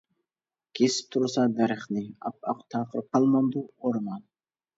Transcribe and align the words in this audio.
كېسىپ 0.77 1.11
تۇرسا 1.15 1.43
دەرەخنى، 1.59 2.03
ئاپئاق 2.25 2.65
تاقىر 2.77 3.05
قالمامدۇ 3.11 3.65
ئورمان. 3.79 4.27